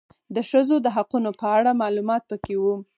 [0.35, 2.63] د ښځو د حقونو په اړه معلومات پکي و